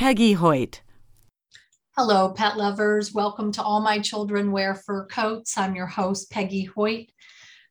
Peggy 0.00 0.32
Hoyt. 0.32 0.80
Hello, 1.94 2.30
pet 2.30 2.56
lovers. 2.56 3.12
Welcome 3.12 3.52
to 3.52 3.62
All 3.62 3.82
My 3.82 3.98
Children 3.98 4.50
Wear 4.50 4.74
Fur 4.74 5.04
Coats. 5.04 5.58
I'm 5.58 5.74
your 5.74 5.88
host, 5.88 6.30
Peggy 6.30 6.64
Hoyt. 6.64 7.10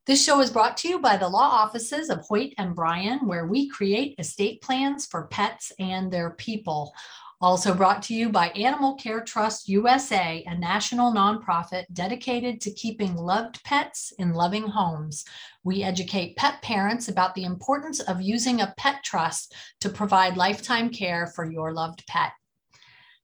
This 0.06 0.24
show 0.24 0.40
is 0.40 0.52
brought 0.52 0.78
to 0.78 0.88
you 0.88 1.00
by 1.00 1.18
the 1.18 1.28
law 1.28 1.50
offices 1.50 2.12
of 2.12 2.20
Hoyt 2.20 2.54
and 2.60 2.76
Bryan, 2.76 3.26
where 3.26 3.48
we 3.48 3.68
create 3.68 4.14
estate 4.20 4.62
plans 4.62 5.08
for 5.08 5.26
pets 5.26 5.72
and 5.80 6.12
their 6.12 6.30
people. 6.30 6.94
Also 7.42 7.74
brought 7.74 8.04
to 8.04 8.14
you 8.14 8.28
by 8.28 8.50
Animal 8.50 8.96
Care 8.96 9.22
Trust 9.22 9.70
USA, 9.70 10.44
a 10.46 10.58
national 10.58 11.14
nonprofit 11.14 11.86
dedicated 11.94 12.60
to 12.60 12.72
keeping 12.72 13.16
loved 13.16 13.64
pets 13.64 14.12
in 14.20 14.34
loving 14.34 14.68
homes. 14.68 15.24
We 15.64 15.82
educate 15.82 16.36
pet 16.36 16.62
parents 16.62 17.08
about 17.08 17.36
the 17.36 17.46
importance 17.46 18.02
of 18.02 18.22
using 18.22 18.60
a 18.60 18.74
pet 18.76 19.06
trust 19.06 19.56
to 19.80 19.88
provide 19.88 20.36
lifetime 20.36 20.90
care 20.90 21.28
for 21.28 21.50
your 21.50 21.72
loved 21.72 22.06
pet. 22.08 22.34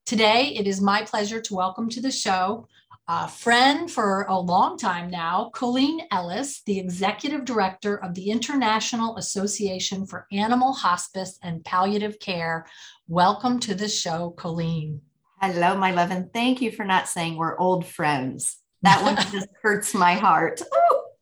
Today, 0.05 0.55
it 0.55 0.65
is 0.65 0.79
my 0.79 1.01
pleasure 1.01 1.41
to 1.41 1.55
welcome 1.55 1.89
to 1.89 1.99
the 1.99 2.11
show 2.11 2.69
a 3.07 3.27
friend 3.27 3.91
for 3.91 4.23
a 4.23 4.39
long 4.39 4.79
time 4.79 5.11
now, 5.11 5.51
Colleen 5.53 6.01
Ellis, 6.11 6.63
the 6.63 6.79
executive 6.79 7.45
director 7.45 8.03
of 8.03 8.15
the 8.15 8.31
International 8.31 9.17
Association 9.17 10.07
for 10.07 10.25
Animal 10.31 10.73
Hospice 10.73 11.37
and 11.43 11.63
Palliative 11.63 12.19
Care. 12.19 12.65
Welcome 13.07 13.59
to 13.59 13.75
the 13.75 13.87
show, 13.87 14.31
Colleen. 14.31 15.01
Hello, 15.39 15.77
my 15.77 15.91
love, 15.91 16.09
and 16.09 16.33
thank 16.33 16.59
you 16.59 16.71
for 16.71 16.83
not 16.83 17.07
saying 17.07 17.37
we're 17.37 17.55
old 17.59 17.85
friends. 17.85 18.57
That 18.81 19.03
one 19.03 19.15
just 19.31 19.47
hurts 19.61 19.93
my 19.93 20.15
heart. 20.15 20.59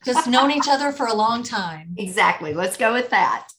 just 0.05 0.29
known 0.29 0.49
each 0.51 0.69
other 0.69 0.93
for 0.93 1.07
a 1.07 1.13
long 1.13 1.43
time. 1.43 1.93
Exactly. 1.97 2.53
Let's 2.53 2.77
go 2.77 2.93
with 2.93 3.09
that. 3.09 3.49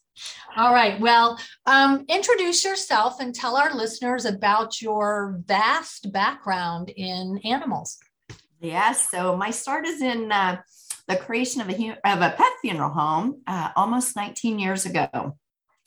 All 0.57 0.73
right. 0.73 0.99
Well, 0.99 1.39
um, 1.67 2.07
introduce 2.09 2.65
yourself 2.65 3.21
and 3.21 3.35
tell 3.35 3.59
our 3.59 3.75
listeners 3.75 4.25
about 4.25 4.81
your 4.81 5.43
vast 5.45 6.11
background 6.11 6.89
in 6.97 7.41
animals. 7.45 7.99
Yes. 8.59 9.11
So 9.11 9.37
my 9.37 9.51
start 9.51 9.85
is 9.85 10.01
in 10.01 10.33
uh, 10.33 10.63
the 11.09 11.17
creation 11.17 11.61
of 11.61 11.69
a, 11.69 11.91
of 12.07 12.23
a 12.23 12.35
pet 12.35 12.53
funeral 12.63 12.89
home 12.89 13.43
uh, 13.47 13.69
almost 13.77 14.17
19 14.17 14.59
years 14.59 14.87
ago. 14.87 15.37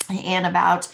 And 0.07 0.45
about 0.45 0.87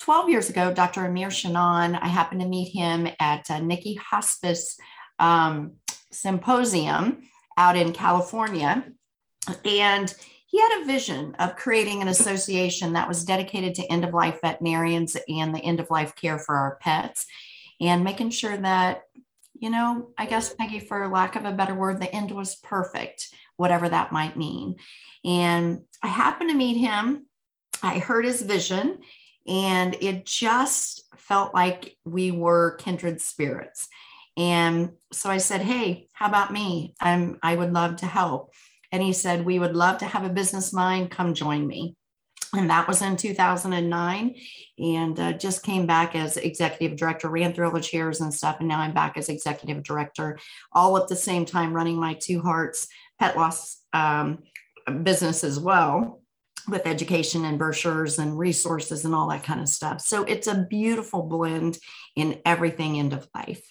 12 0.00 0.28
years 0.28 0.50
ago, 0.50 0.72
Dr. 0.72 1.04
Amir 1.04 1.28
Shanan, 1.28 1.98
I 2.00 2.08
happened 2.08 2.40
to 2.40 2.48
meet 2.48 2.72
him 2.72 3.08
at 3.20 3.48
a 3.50 3.60
Nikki 3.60 3.94
Hospice 3.94 4.78
um, 5.18 5.74
Symposium 6.10 7.22
out 7.56 7.76
in 7.76 7.92
California. 7.92 8.84
And 9.64 10.14
he 10.46 10.60
had 10.60 10.80
a 10.80 10.86
vision 10.86 11.36
of 11.38 11.56
creating 11.56 12.02
an 12.02 12.08
association 12.08 12.94
that 12.94 13.08
was 13.08 13.24
dedicated 13.24 13.74
to 13.76 13.92
end 13.92 14.04
of 14.04 14.14
life 14.14 14.40
veterinarians 14.42 15.16
and 15.28 15.54
the 15.54 15.60
end 15.60 15.80
of 15.80 15.90
life 15.90 16.16
care 16.16 16.38
for 16.38 16.56
our 16.56 16.76
pets 16.80 17.26
and 17.80 18.02
making 18.02 18.30
sure 18.30 18.56
that 18.56 19.02
you 19.60 19.68
know, 19.68 20.08
I 20.16 20.24
guess, 20.24 20.54
Peggy, 20.54 20.80
for 20.80 21.06
lack 21.08 21.36
of 21.36 21.44
a 21.44 21.52
better 21.52 21.74
word, 21.74 22.00
the 22.00 22.12
end 22.12 22.30
was 22.30 22.56
perfect, 22.56 23.28
whatever 23.56 23.88
that 23.88 24.10
might 24.10 24.36
mean. 24.36 24.76
And 25.22 25.82
I 26.02 26.08
happened 26.08 26.48
to 26.48 26.56
meet 26.56 26.78
him. 26.78 27.26
I 27.82 27.98
heard 27.98 28.24
his 28.24 28.40
vision, 28.40 29.00
and 29.46 29.96
it 30.00 30.26
just 30.26 31.04
felt 31.16 31.54
like 31.54 31.96
we 32.04 32.30
were 32.30 32.76
kindred 32.76 33.20
spirits. 33.20 33.88
And 34.36 34.92
so 35.12 35.30
I 35.30 35.38
said, 35.38 35.60
Hey, 35.60 36.08
how 36.12 36.28
about 36.28 36.52
me? 36.52 36.94
I'm, 37.00 37.38
I 37.42 37.56
would 37.56 37.72
love 37.72 37.96
to 37.96 38.06
help. 38.06 38.52
And 38.92 39.02
he 39.02 39.12
said, 39.12 39.44
We 39.44 39.58
would 39.58 39.76
love 39.76 39.98
to 39.98 40.06
have 40.06 40.24
a 40.24 40.30
business 40.30 40.72
mind. 40.72 41.10
Come 41.10 41.34
join 41.34 41.66
me 41.66 41.96
and 42.52 42.70
that 42.70 42.88
was 42.88 43.02
in 43.02 43.16
2009 43.16 44.34
and 44.78 45.20
uh, 45.20 45.32
just 45.34 45.62
came 45.62 45.86
back 45.86 46.14
as 46.14 46.36
executive 46.36 46.96
director 46.96 47.28
ran 47.28 47.52
through 47.52 47.66
all 47.66 47.72
the 47.72 47.80
chairs 47.80 48.20
and 48.20 48.32
stuff 48.32 48.56
and 48.58 48.68
now 48.68 48.80
i'm 48.80 48.92
back 48.92 49.16
as 49.16 49.28
executive 49.28 49.82
director 49.82 50.38
all 50.72 50.96
at 50.96 51.08
the 51.08 51.16
same 51.16 51.44
time 51.44 51.72
running 51.72 51.98
my 51.98 52.14
two 52.14 52.40
hearts 52.40 52.88
pet 53.18 53.36
loss 53.36 53.78
um, 53.92 54.38
business 55.02 55.44
as 55.44 55.58
well 55.58 56.22
with 56.70 56.86
education 56.86 57.44
and 57.44 57.58
brochures 57.58 58.18
and 58.18 58.38
resources 58.38 59.04
and 59.04 59.14
all 59.14 59.28
that 59.28 59.44
kind 59.44 59.60
of 59.60 59.68
stuff. 59.68 60.00
So 60.00 60.24
it's 60.24 60.46
a 60.46 60.66
beautiful 60.68 61.22
blend 61.22 61.78
in 62.16 62.40
everything 62.44 62.98
end 62.98 63.12
of 63.12 63.28
life. 63.34 63.62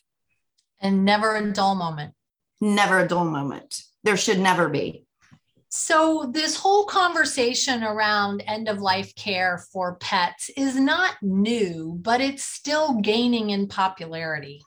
And 0.80 1.06
never 1.06 1.36
a 1.36 1.52
dull 1.52 1.76
moment. 1.76 2.14
Never 2.62 3.00
a 3.00 3.08
dull 3.08 3.26
moment. 3.26 3.82
There 4.04 4.18
should 4.18 4.40
never 4.40 4.70
be. 4.70 5.06
So, 5.72 6.32
this 6.34 6.56
whole 6.56 6.86
conversation 6.86 7.84
around 7.84 8.42
end 8.48 8.68
of 8.68 8.82
life 8.82 9.14
care 9.14 9.64
for 9.72 9.98
pets 9.98 10.50
is 10.58 10.76
not 10.76 11.16
new, 11.22 11.96
but 12.02 12.22
it's 12.22 12.44
still 12.44 13.00
gaining 13.02 13.52
in 13.52 13.68
popularity. 13.68 14.64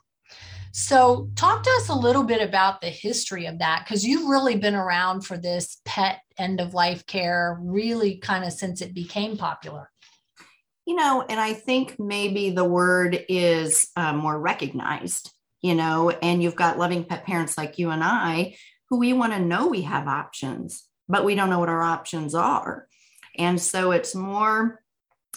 So, 0.75 1.29
talk 1.35 1.63
to 1.63 1.69
us 1.77 1.89
a 1.89 1.95
little 1.95 2.23
bit 2.23 2.41
about 2.41 2.81
the 2.81 2.89
history 2.89 3.45
of 3.45 3.59
that 3.59 3.83
because 3.85 4.03
you've 4.03 4.27
really 4.27 4.57
been 4.57 4.75
around 4.75 5.21
for 5.21 5.37
this 5.37 5.79
pet 5.85 6.21
end 6.37 6.59
of 6.59 6.73
life 6.73 7.05
care 7.05 7.57
really 7.61 8.17
kind 8.17 8.43
of 8.43 8.51
since 8.51 8.81
it 8.81 8.93
became 8.93 9.37
popular. 9.37 9.89
You 10.85 10.95
know, 10.95 11.23
and 11.29 11.39
I 11.39 11.53
think 11.53 11.97
maybe 11.99 12.49
the 12.49 12.65
word 12.65 13.23
is 13.29 13.87
uh, 13.95 14.13
more 14.13 14.37
recognized, 14.37 15.31
you 15.61 15.75
know, 15.75 16.09
and 16.09 16.43
you've 16.43 16.55
got 16.55 16.77
loving 16.77 17.05
pet 17.05 17.23
parents 17.23 17.57
like 17.57 17.79
you 17.79 17.91
and 17.91 18.03
I 18.03 18.57
who 18.89 18.97
we 18.97 19.13
want 19.13 19.31
to 19.33 19.39
know 19.39 19.67
we 19.67 19.83
have 19.83 20.07
options 20.07 20.87
but 21.07 21.25
we 21.25 21.35
don't 21.35 21.49
know 21.49 21.59
what 21.59 21.69
our 21.69 21.81
options 21.81 22.35
are. 22.35 22.87
And 23.37 23.59
so 23.59 23.91
it's 23.91 24.15
more 24.15 24.82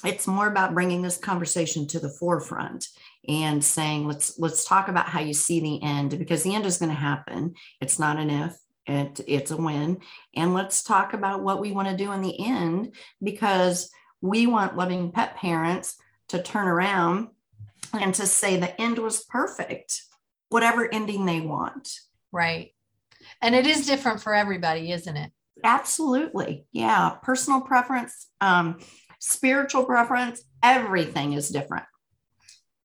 it's 0.05 0.27
more 0.27 0.47
about 0.47 0.75
bringing 0.75 1.03
this 1.03 1.17
conversation 1.17 1.87
to 1.89 2.01
the 2.01 2.11
forefront 2.11 2.89
and 3.29 3.65
saying 3.65 4.07
let's 4.07 4.39
let's 4.39 4.65
talk 4.65 4.89
about 4.89 5.09
how 5.09 5.21
you 5.21 5.33
see 5.35 5.61
the 5.61 5.83
end 5.83 6.19
because 6.19 6.43
the 6.43 6.55
end 6.55 6.67
is 6.67 6.79
going 6.79 6.91
to 6.91 6.97
happen. 6.97 7.55
It's 7.81 7.99
not 7.99 8.19
an 8.19 8.31
if, 8.31 8.57
it, 8.87 9.21
it's 9.27 9.51
a 9.51 9.57
when. 9.57 9.99
And 10.35 10.55
let's 10.55 10.83
talk 10.83 11.13
about 11.13 11.43
what 11.43 11.61
we 11.61 11.73
want 11.73 11.89
to 11.89 11.97
do 11.97 12.13
in 12.13 12.23
the 12.23 12.47
end 12.47 12.95
because 13.23 13.91
we 14.21 14.47
want 14.47 14.77
loving 14.77 15.13
pet 15.13 15.37
parents 15.37 15.97
to 16.29 16.43
turn 16.43 16.69
around 16.69 17.29
and 17.93 18.15
to 18.15 18.27
say 18.27 18.57
the 18.57 18.81
end 18.81 18.99
was 18.99 19.25
perfect, 19.25 20.03
whatever 20.51 20.93
ending 20.93 21.25
they 21.25 21.41
want. 21.41 21.89
Right. 22.33 22.75
And 23.41 23.55
it 23.55 23.67
is 23.67 23.87
different 23.87 24.21
for 24.21 24.35
everybody, 24.35 24.93
isn't 24.93 25.17
it? 25.17 25.31
Absolutely. 25.65 26.67
Yeah. 26.73 27.17
Personal 27.23 27.61
preference, 27.63 28.29
um, 28.41 28.79
spiritual 29.19 29.85
preference, 29.85 30.43
everything 30.63 31.33
is 31.33 31.49
different. 31.49 31.85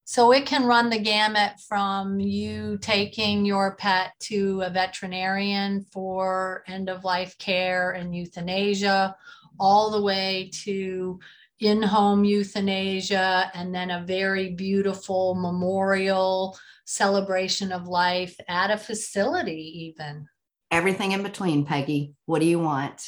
So 0.03 0.33
it 0.33 0.45
can 0.45 0.65
run 0.65 0.89
the 0.89 0.99
gamut 0.99 1.53
from 1.69 2.19
you 2.19 2.77
taking 2.81 3.45
your 3.45 3.75
pet 3.77 4.11
to 4.23 4.61
a 4.61 4.69
veterinarian 4.69 5.85
for 5.93 6.65
end 6.67 6.89
of 6.89 7.05
life 7.05 7.37
care 7.37 7.91
and 7.91 8.13
euthanasia, 8.13 9.15
all 9.57 9.89
the 9.89 10.01
way 10.01 10.51
to 10.65 11.19
in 11.59 11.81
home 11.81 12.25
euthanasia, 12.25 13.51
and 13.53 13.73
then 13.73 13.91
a 13.91 14.03
very 14.03 14.49
beautiful 14.49 15.35
memorial 15.35 16.57
celebration 16.85 17.71
of 17.71 17.87
life 17.87 18.35
at 18.49 18.71
a 18.71 18.77
facility, 18.77 19.93
even 19.95 20.27
everything 20.71 21.11
in 21.11 21.23
between, 21.23 21.65
Peggy. 21.65 22.15
What 22.25 22.39
do 22.39 22.45
you 22.45 22.59
want? 22.59 23.07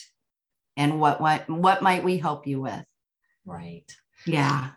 And 0.77 1.00
what 1.00 1.19
what 1.19 1.50
what 1.50 1.81
might 1.81 2.03
we 2.03 2.18
help 2.18 2.47
you 2.47 2.62
with? 2.62 2.86
Right. 3.45 3.95
Yeah. 4.25 4.72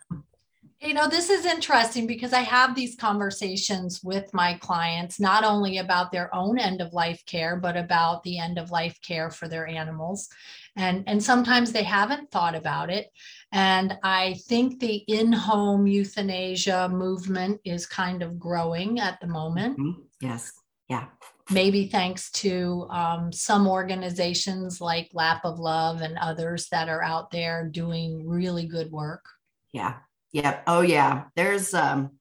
You 0.81 0.93
know, 0.93 1.09
this 1.09 1.31
is 1.31 1.47
interesting 1.47 2.07
because 2.07 2.35
I 2.35 2.41
have 2.41 2.75
these 2.75 2.97
conversations 2.97 4.03
with 4.05 4.33
my 4.35 4.55
clients, 4.55 5.19
not 5.19 5.43
only 5.43 5.79
about 5.79 6.13
their 6.13 6.33
own 6.35 6.59
end 6.59 6.83
of 6.83 6.93
life 6.93 7.25
care, 7.25 7.57
but 7.57 7.77
about 7.77 8.23
the 8.25 8.39
end 8.39 8.59
of 8.59 8.71
life 8.71 9.01
care 9.01 9.31
for 9.31 9.49
their 9.49 9.67
animals. 9.67 10.29
And, 10.77 11.03
and 11.07 11.23
sometimes 11.23 11.73
they 11.73 11.83
haven't 11.83 12.31
thought 12.31 12.55
about 12.55 12.91
it. 12.91 13.09
And 13.53 13.97
I 14.03 14.35
think 14.47 14.79
the 14.79 14.97
in 15.09 15.33
home 15.33 15.87
euthanasia 15.87 16.91
movement 16.91 17.61
is 17.65 17.87
kind 17.87 18.23
of 18.23 18.39
growing 18.39 19.01
at 19.01 19.19
the 19.21 19.29
moment. 19.29 19.79
Mm-hmm. 19.79 20.03
Yes. 20.21 20.53
Yeah 20.89 21.07
maybe 21.51 21.89
thanks 21.89 22.31
to 22.31 22.87
um, 22.91 23.33
some 23.33 23.69
organizations 23.69 24.81
like 24.81 25.11
Lap 25.15 25.43
of 25.45 25.59
Love 25.59 26.01
and 26.01 26.19
others 26.19 26.69
that 26.71 26.89
are 26.89 27.03
out 27.03 27.31
there 27.31 27.69
doing 27.69 28.27
really 28.27 28.67
good 28.67 28.91
work. 28.91 29.25
Yeah. 29.73 29.97
Yep. 30.33 30.65
Oh, 30.67 30.81
yeah. 30.81 31.25
There's, 31.37 31.73
um, 31.73 32.13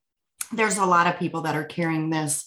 there's 0.51 0.77
a 0.77 0.85
lot 0.85 1.07
of 1.07 1.19
people 1.19 1.41
that 1.41 1.55
are 1.55 1.63
carrying 1.63 2.09
this 2.09 2.45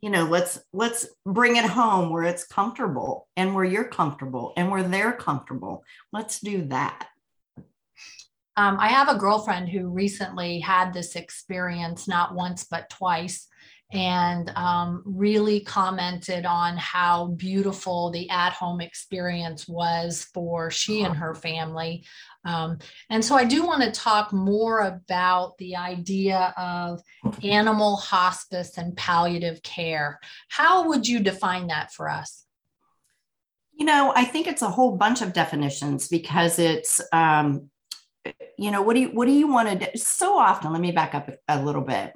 you 0.00 0.10
know 0.10 0.24
let's 0.24 0.58
let's 0.72 1.06
bring 1.26 1.56
it 1.56 1.64
home 1.64 2.10
where 2.10 2.22
it's 2.22 2.46
comfortable 2.46 3.28
and 3.36 3.54
where 3.54 3.64
you're 3.64 3.84
comfortable 3.84 4.52
and 4.56 4.70
where 4.70 4.82
they're 4.82 5.12
comfortable 5.12 5.84
let's 6.12 6.40
do 6.40 6.62
that 6.66 7.08
um, 8.56 8.78
i 8.80 8.88
have 8.88 9.08
a 9.08 9.18
girlfriend 9.18 9.68
who 9.68 9.88
recently 9.88 10.60
had 10.60 10.92
this 10.92 11.16
experience 11.16 12.08
not 12.08 12.34
once 12.34 12.64
but 12.64 12.88
twice 12.88 13.46
and 13.92 14.50
um, 14.54 15.02
really 15.04 15.60
commented 15.60 16.46
on 16.46 16.76
how 16.76 17.28
beautiful 17.28 18.10
the 18.10 18.28
at 18.30 18.52
home 18.52 18.80
experience 18.80 19.66
was 19.66 20.28
for 20.32 20.70
she 20.70 21.02
and 21.02 21.16
her 21.16 21.34
family. 21.34 22.04
Um, 22.44 22.78
and 23.10 23.24
so 23.24 23.34
I 23.34 23.44
do 23.44 23.66
want 23.66 23.82
to 23.82 23.90
talk 23.90 24.32
more 24.32 24.80
about 24.80 25.58
the 25.58 25.76
idea 25.76 26.54
of 26.56 27.02
animal 27.42 27.96
hospice 27.96 28.78
and 28.78 28.96
palliative 28.96 29.62
care. 29.62 30.20
How 30.48 30.88
would 30.88 31.06
you 31.06 31.20
define 31.20 31.66
that 31.66 31.92
for 31.92 32.08
us? 32.08 32.44
You 33.72 33.86
know, 33.86 34.12
I 34.14 34.24
think 34.24 34.46
it's 34.46 34.62
a 34.62 34.68
whole 34.68 34.96
bunch 34.96 35.20
of 35.20 35.32
definitions 35.32 36.08
because 36.08 36.58
it's, 36.58 37.00
um, 37.12 37.70
you 38.56 38.70
know, 38.70 38.82
what 38.82 38.94
do 38.94 39.00
you 39.00 39.08
what 39.08 39.26
do 39.26 39.32
you 39.32 39.48
want 39.48 39.70
to 39.70 39.86
do? 39.86 39.98
So 39.98 40.38
often, 40.38 40.72
let 40.72 40.82
me 40.82 40.92
back 40.92 41.14
up 41.14 41.30
a 41.48 41.62
little 41.62 41.80
bit 41.80 42.12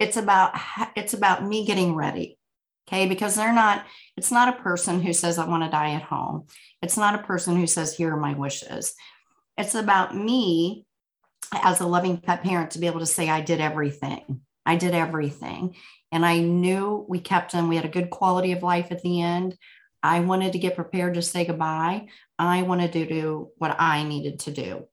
it's 0.00 0.16
about 0.16 0.58
it's 0.96 1.14
about 1.14 1.44
me 1.44 1.64
getting 1.64 1.94
ready 1.94 2.38
okay? 2.88 3.06
Because 3.06 3.34
they're 3.34 3.52
not 3.52 3.84
it's 4.16 4.30
not 4.30 4.48
a 4.48 4.62
person 4.62 5.00
who 5.00 5.12
says 5.12 5.38
i 5.38 5.46
want 5.46 5.62
to 5.64 5.70
die 5.70 5.92
at 5.92 6.02
home. 6.02 6.46
It's 6.82 6.96
not 6.96 7.14
a 7.14 7.24
person 7.24 7.56
who 7.56 7.66
says 7.66 7.96
here 7.96 8.14
are 8.14 8.20
my 8.20 8.34
wishes. 8.34 8.94
It's 9.58 9.74
about 9.74 10.16
me 10.16 10.84
as 11.52 11.80
a 11.80 11.86
loving 11.86 12.18
pet 12.18 12.42
parent 12.42 12.72
to 12.72 12.78
be 12.78 12.86
able 12.86 13.00
to 13.00 13.06
say 13.06 13.28
i 13.28 13.40
did 13.40 13.60
everything. 13.60 14.40
I 14.64 14.76
did 14.76 14.94
everything. 14.94 15.76
And 16.12 16.24
i 16.24 16.38
knew 16.38 17.04
we 17.08 17.20
kept 17.20 17.52
them. 17.52 17.68
We 17.68 17.76
had 17.76 17.84
a 17.84 17.88
good 17.88 18.10
quality 18.10 18.52
of 18.52 18.62
life 18.62 18.88
at 18.90 19.02
the 19.02 19.20
end. 19.20 19.56
I 20.02 20.20
wanted 20.20 20.52
to 20.52 20.58
get 20.58 20.76
prepared 20.76 21.14
to 21.14 21.22
say 21.22 21.44
goodbye. 21.44 22.06
I 22.38 22.62
wanted 22.62 22.92
to 22.92 23.06
do 23.06 23.50
what 23.56 23.76
i 23.80 24.02
needed 24.02 24.40
to 24.40 24.52
do. 24.52 24.86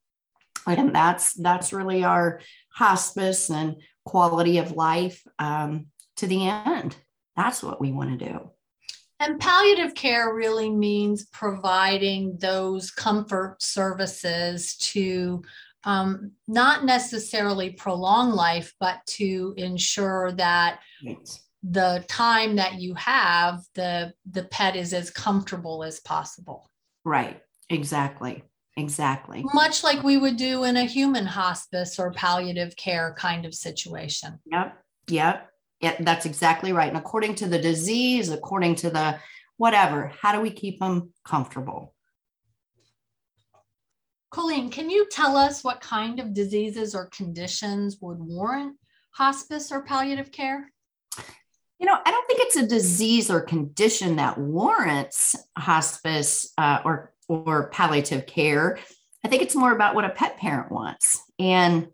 And 0.65 0.95
that's 0.95 1.33
that's 1.33 1.73
really 1.73 2.03
our 2.03 2.39
hospice 2.69 3.49
and 3.49 3.75
quality 4.05 4.57
of 4.57 4.71
life 4.71 5.25
um, 5.39 5.87
to 6.17 6.27
the 6.27 6.47
end. 6.47 6.95
That's 7.35 7.63
what 7.63 7.81
we 7.81 7.91
want 7.91 8.17
to 8.17 8.25
do. 8.25 8.49
And 9.19 9.39
palliative 9.39 9.95
care 9.95 10.33
really 10.33 10.69
means 10.69 11.25
providing 11.25 12.37
those 12.37 12.91
comfort 12.91 13.61
services 13.61 14.75
to 14.77 15.43
um, 15.85 16.31
not 16.47 16.85
necessarily 16.85 17.71
prolong 17.71 18.31
life, 18.31 18.73
but 18.79 19.05
to 19.05 19.53
ensure 19.57 20.31
that 20.33 20.79
the 21.63 22.03
time 22.07 22.57
that 22.57 22.75
you 22.75 22.93
have, 22.95 23.63
the 23.75 24.13
the 24.29 24.43
pet 24.45 24.75
is 24.75 24.93
as 24.93 25.09
comfortable 25.09 25.83
as 25.83 25.99
possible. 26.01 26.69
Right. 27.05 27.41
Exactly. 27.69 28.43
Exactly. 28.75 29.45
Much 29.53 29.83
like 29.83 30.03
we 30.03 30.17
would 30.17 30.37
do 30.37 30.63
in 30.63 30.77
a 30.77 30.83
human 30.83 31.25
hospice 31.25 31.99
or 31.99 32.11
palliative 32.11 32.75
care 32.75 33.15
kind 33.17 33.45
of 33.45 33.53
situation. 33.53 34.39
Yep. 34.45 34.77
Yep. 35.07 35.49
Yeah, 35.79 35.95
that's 35.99 36.25
exactly 36.25 36.73
right. 36.73 36.87
And 36.87 36.97
according 36.97 37.35
to 37.35 37.47
the 37.47 37.59
disease, 37.59 38.29
according 38.29 38.75
to 38.75 38.89
the 38.89 39.19
whatever, 39.57 40.11
how 40.19 40.31
do 40.31 40.41
we 40.41 40.49
keep 40.49 40.79
them 40.79 41.11
comfortable? 41.25 41.93
Colleen, 44.31 44.71
can 44.71 44.89
you 44.89 45.07
tell 45.11 45.37
us 45.37 45.63
what 45.63 45.79
kind 45.79 46.19
of 46.19 46.33
diseases 46.33 46.95
or 46.95 47.05
conditions 47.07 47.97
would 48.01 48.17
warrant 48.19 48.75
hospice 49.11 49.71
or 49.71 49.83
palliative 49.83 50.31
care? 50.31 50.71
You 51.77 51.85
know, 51.85 51.97
I 52.03 52.09
don't 52.09 52.27
think 52.27 52.39
it's 52.41 52.55
a 52.55 52.65
disease 52.65 53.29
or 53.29 53.41
condition 53.41 54.15
that 54.15 54.39
warrants 54.39 55.35
hospice 55.55 56.51
uh, 56.57 56.79
or 56.83 57.12
or 57.27 57.69
palliative 57.69 58.25
care. 58.25 58.79
I 59.23 59.27
think 59.27 59.41
it's 59.41 59.55
more 59.55 59.71
about 59.71 59.95
what 59.95 60.05
a 60.05 60.09
pet 60.09 60.37
parent 60.37 60.71
wants. 60.71 61.21
And, 61.39 61.87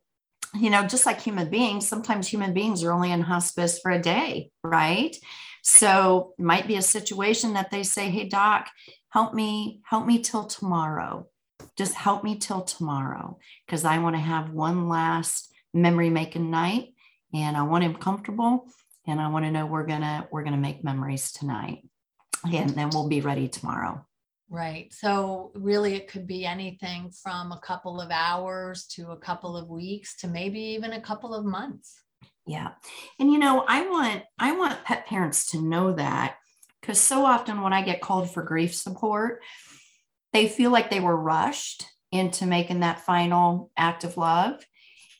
you 0.55 0.69
know, 0.69 0.87
just 0.87 1.05
like 1.05 1.21
human 1.21 1.49
beings, 1.49 1.87
sometimes 1.87 2.27
human 2.27 2.53
beings 2.53 2.83
are 2.83 2.91
only 2.91 3.11
in 3.11 3.21
hospice 3.21 3.79
for 3.79 3.91
a 3.91 4.01
day, 4.01 4.51
right? 4.63 5.15
So 5.63 6.33
it 6.39 6.43
might 6.43 6.67
be 6.67 6.77
a 6.77 6.81
situation 6.81 7.53
that 7.53 7.69
they 7.69 7.83
say, 7.83 8.09
Hey, 8.09 8.27
doc, 8.27 8.69
help 9.09 9.33
me, 9.33 9.81
help 9.83 10.05
me 10.05 10.19
till 10.19 10.45
tomorrow. 10.45 11.27
Just 11.77 11.93
help 11.93 12.23
me 12.23 12.37
till 12.37 12.61
tomorrow 12.61 13.37
because 13.65 13.85
I 13.85 13.99
want 13.99 14.15
to 14.15 14.21
have 14.21 14.51
one 14.51 14.89
last 14.89 15.53
memory 15.73 16.09
making 16.09 16.49
night 16.49 16.93
and 17.33 17.55
I 17.55 17.63
want 17.63 17.83
him 17.83 17.95
comfortable 17.95 18.65
and 19.05 19.21
I 19.21 19.29
want 19.29 19.45
to 19.45 19.51
know 19.51 19.65
we're 19.65 19.85
going 19.85 20.01
to 20.01 20.27
we're 20.31 20.43
going 20.43 20.53
to 20.53 20.59
make 20.59 20.83
memories 20.83 21.31
tonight 21.31 21.83
and 22.51 22.71
then 22.71 22.89
we'll 22.91 23.07
be 23.07 23.21
ready 23.21 23.47
tomorrow. 23.47 24.05
Right. 24.51 24.91
So 24.91 25.51
really 25.53 25.93
it 25.93 26.07
could 26.07 26.25
be 26.25 26.43
anything 26.45 27.11
from 27.11 27.51
a 27.51 27.59
couple 27.59 28.01
of 28.01 28.09
hours 28.09 28.87
to 28.95 29.11
a 29.11 29.17
couple 29.17 29.55
of 29.55 29.69
weeks 29.69 30.17
to 30.17 30.27
maybe 30.27 30.59
even 30.59 30.93
a 30.93 31.01
couple 31.01 31.35
of 31.35 31.45
months. 31.45 32.01
Yeah. 32.47 32.69
And 33.19 33.31
you 33.31 33.37
know, 33.37 33.63
I 33.67 33.87
want 33.87 34.23
I 34.39 34.53
want 34.53 34.83
pet 34.83 35.05
parents 35.05 35.51
to 35.51 35.61
know 35.61 35.93
that 35.93 36.37
cuz 36.81 36.99
so 36.99 37.25
often 37.25 37.61
when 37.61 37.73
I 37.73 37.83
get 37.83 38.01
called 38.01 38.31
for 38.31 38.41
grief 38.41 38.73
support, 38.73 39.43
they 40.33 40.47
feel 40.47 40.71
like 40.71 40.89
they 40.89 40.99
were 40.99 41.15
rushed 41.15 41.85
into 42.11 42.47
making 42.47 42.79
that 42.79 43.05
final 43.05 43.69
act 43.77 44.03
of 44.03 44.17
love. 44.17 44.65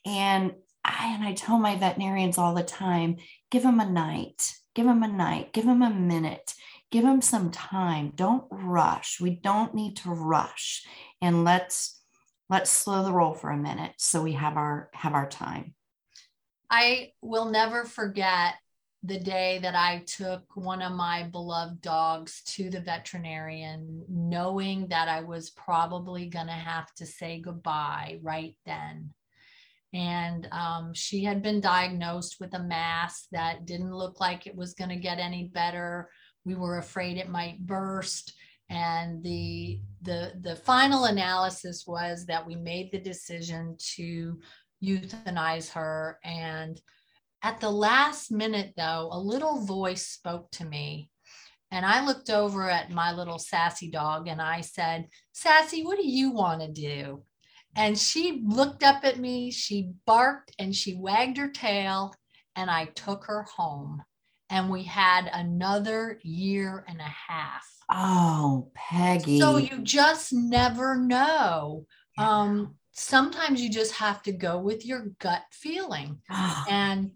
And 0.08 0.56
I 0.84 1.14
and 1.14 1.24
I 1.24 1.34
tell 1.34 1.60
my 1.60 1.76
veterinarians 1.76 2.40
all 2.40 2.56
the 2.56 2.64
time, 2.64 3.18
give 3.52 3.62
them 3.62 3.80
a 3.80 3.88
night. 3.88 4.56
Give 4.74 4.86
them 4.86 5.04
a 5.04 5.08
night. 5.08 5.54
Give 5.54 5.66
them 5.66 5.84
a 5.84 5.90
minute 5.90 6.56
give 6.92 7.04
them 7.04 7.22
some 7.22 7.52
time. 7.52 8.14
Don't 8.16 8.46
rush. 8.52 9.20
We 9.22 9.32
don't 9.32 9.74
need 9.74 9.98
to 9.98 10.10
rush. 10.10 10.86
And 11.22 11.44
let's 11.44 12.02
let's 12.50 12.72
slow 12.72 13.04
the 13.04 13.14
roll 13.14 13.34
for 13.34 13.52
a 13.52 13.58
minute 13.58 13.94
so 13.98 14.22
we 14.22 14.34
have 14.34 14.58
our 14.58 14.90
have 14.94 15.14
our 15.14 15.30
time. 15.30 15.76
I 16.70 17.12
will 17.22 17.46
never 17.46 17.86
forget 17.86 18.56
the 19.04 19.20
day 19.20 19.60
that 19.62 19.76
i 19.76 20.04
took 20.06 20.44
one 20.56 20.82
of 20.82 20.92
my 20.92 21.24
beloved 21.24 21.80
dogs 21.80 22.42
to 22.44 22.70
the 22.70 22.82
veterinarian 22.82 24.04
knowing 24.10 24.86
that 24.90 25.08
i 25.08 25.22
was 25.22 25.52
probably 25.52 26.26
going 26.26 26.48
to 26.48 26.52
have 26.52 26.94
to 26.94 27.06
say 27.06 27.40
goodbye 27.40 28.20
right 28.22 28.58
then. 28.66 29.14
And 29.94 30.48
um, 30.52 30.94
she 30.94 31.24
had 31.24 31.42
been 31.42 31.62
diagnosed 31.62 32.38
with 32.40 32.54
a 32.54 32.62
mass 32.62 33.28
that 33.32 33.66
didn't 33.66 33.96
look 33.96 34.20
like 34.20 34.46
it 34.46 34.56
was 34.56 34.76
going 34.76 34.90
to 34.90 34.96
get 34.96 35.18
any 35.18 35.46
better 35.46 36.10
we 36.46 36.56
were 36.56 36.78
afraid 36.78 37.18
it 37.18 37.30
might 37.30 37.66
burst. 37.66 38.34
And 38.70 39.24
the 39.24 39.82
the 40.02 40.34
the 40.42 40.56
final 40.56 41.06
analysis 41.06 41.86
was 41.88 42.26
that 42.28 42.46
we 42.46 42.56
made 42.56 42.92
the 42.92 43.00
decision 43.00 43.76
to 43.96 44.40
euthanize 44.84 45.72
her. 45.72 46.20
And 46.24 46.80
at 47.42 47.60
the 47.60 47.70
last 47.70 48.32
minute 48.32 48.74
though 48.78 49.10
a 49.12 49.20
little 49.20 49.66
voice 49.66 50.08
spoke 50.08 50.52
to 50.52 50.66
me. 50.66 51.10
And 51.72 51.86
i 51.86 52.06
looked 52.06 52.30
over 52.30 52.70
at 52.70 52.92
my 52.92 53.12
little 53.12 53.40
sassy 53.40 53.90
dog 53.90 54.28
and 54.28 54.42
i 54.42 54.62
said 54.62 55.08
sassy 55.32 55.84
what 55.84 55.98
do 55.98 56.08
you 56.08 56.32
want 56.32 56.62
to 56.62 56.72
do? 56.72 57.24
And 57.76 57.98
she 57.98 58.42
looked 58.46 58.84
up 58.84 59.04
at 59.04 59.20
me 59.20 59.52
she 59.52 59.92
barked 60.06 60.56
and 60.60 60.76
she 60.76 60.96
wagged 60.96 61.38
her 61.38 61.50
tail 61.50 62.14
and 62.56 62.70
i 62.70 62.86
took 62.86 63.26
her 63.26 63.44
home 63.44 64.04
and 64.50 64.70
we 64.70 64.84
had 64.84 65.30
another 65.34 66.20
year 66.24 66.84
and 66.88 67.00
a 67.00 67.04
half. 67.04 67.66
Oh, 67.92 68.72
Peggy. 68.74 69.40
So 69.40 69.58
you 69.58 69.80
just 69.82 70.34
never 70.34 70.96
know. 70.96 71.86
Yeah. 72.18 72.30
Um, 72.30 72.76
sometimes 72.92 73.62
you 73.62 73.70
just 73.70 73.94
have 73.96 74.22
to 74.24 74.32
go 74.32 74.60
with 74.60 74.86
your 74.86 75.08
gut 75.20 75.44
feeling. 75.52 76.22
and 76.70 77.12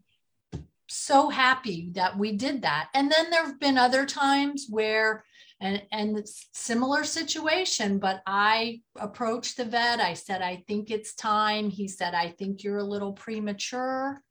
so 0.88 1.30
happy 1.30 1.90
that 1.94 2.18
we 2.18 2.34
did 2.34 2.62
that. 2.62 2.90
And 2.94 3.12
then 3.12 3.30
there 3.30 3.46
have 3.46 3.60
been 3.60 3.78
other 3.78 4.06
times 4.06 4.68
where 4.70 5.24
and 5.64 5.82
and 5.92 6.28
similar 6.54 7.04
situation 7.04 7.98
but 8.00 8.22
i 8.26 8.82
approached 9.00 9.58
the 9.58 9.66
vet 9.66 10.00
i 10.00 10.14
said 10.14 10.42
i 10.42 10.62
think 10.68 10.90
it's 10.90 11.14
time 11.14 11.70
he 11.70 11.88
said 11.88 12.14
i 12.14 12.28
think 12.28 12.64
you're 12.64 12.80
a 12.80 12.84
little 12.84 13.14
premature 13.14 14.22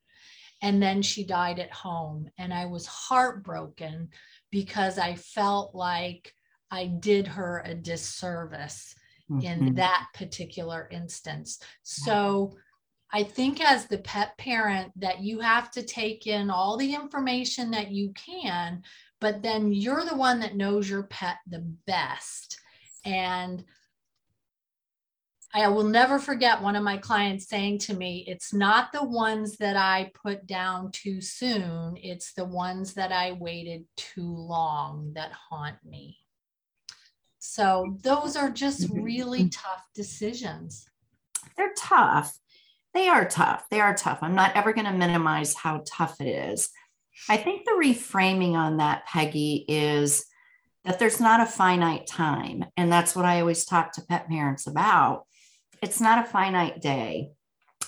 and 0.62 0.80
then 0.80 1.02
she 1.02 1.24
died 1.24 1.58
at 1.58 1.72
home. 1.72 2.30
And 2.38 2.54
I 2.54 2.66
was 2.66 2.86
heartbroken 2.86 4.08
because 4.50 4.98
I 4.98 5.16
felt 5.16 5.74
like 5.74 6.32
I 6.70 6.86
did 6.86 7.26
her 7.26 7.62
a 7.66 7.74
disservice 7.74 8.94
mm-hmm. 9.30 9.44
in 9.44 9.74
that 9.74 10.06
particular 10.14 10.88
instance. 10.90 11.58
So 11.82 12.54
I 13.12 13.24
think 13.24 13.60
as 13.60 13.86
the 13.86 13.98
pet 13.98 14.38
parent 14.38 14.92
that 14.96 15.20
you 15.20 15.40
have 15.40 15.70
to 15.72 15.82
take 15.82 16.26
in 16.26 16.48
all 16.48 16.76
the 16.76 16.94
information 16.94 17.70
that 17.72 17.90
you 17.90 18.12
can, 18.14 18.82
but 19.20 19.42
then 19.42 19.72
you're 19.72 20.04
the 20.04 20.16
one 20.16 20.40
that 20.40 20.56
knows 20.56 20.88
your 20.88 21.02
pet 21.04 21.36
the 21.46 21.60
best. 21.86 22.58
And 23.04 23.64
I 25.54 25.68
will 25.68 25.84
never 25.84 26.18
forget 26.18 26.62
one 26.62 26.76
of 26.76 26.82
my 26.82 26.96
clients 26.96 27.48
saying 27.48 27.78
to 27.80 27.94
me, 27.94 28.24
It's 28.26 28.54
not 28.54 28.90
the 28.92 29.04
ones 29.04 29.58
that 29.58 29.76
I 29.76 30.10
put 30.14 30.46
down 30.46 30.90
too 30.92 31.20
soon, 31.20 31.96
it's 31.96 32.32
the 32.32 32.44
ones 32.44 32.94
that 32.94 33.12
I 33.12 33.32
waited 33.32 33.84
too 33.96 34.34
long 34.34 35.12
that 35.14 35.32
haunt 35.32 35.76
me. 35.84 36.18
So 37.38 37.98
those 38.02 38.36
are 38.36 38.50
just 38.50 38.88
really 38.94 39.48
tough 39.50 39.84
decisions. 39.94 40.86
They're 41.56 41.74
tough. 41.76 42.34
They 42.94 43.08
are 43.08 43.28
tough. 43.28 43.66
They 43.70 43.80
are 43.80 43.94
tough. 43.94 44.18
I'm 44.22 44.34
not 44.34 44.54
ever 44.54 44.72
going 44.72 44.86
to 44.86 44.92
minimize 44.92 45.54
how 45.54 45.82
tough 45.86 46.20
it 46.20 46.28
is. 46.28 46.70
I 47.28 47.36
think 47.36 47.64
the 47.64 47.72
reframing 47.72 48.52
on 48.52 48.78
that, 48.78 49.06
Peggy, 49.06 49.64
is 49.68 50.26
that 50.84 50.98
there's 50.98 51.20
not 51.20 51.40
a 51.40 51.46
finite 51.46 52.06
time. 52.06 52.64
And 52.76 52.92
that's 52.92 53.14
what 53.14 53.24
I 53.24 53.40
always 53.40 53.64
talk 53.64 53.92
to 53.92 54.02
pet 54.02 54.28
parents 54.28 54.66
about 54.66 55.26
it's 55.82 56.00
not 56.00 56.24
a 56.24 56.28
finite 56.28 56.80
day. 56.80 57.32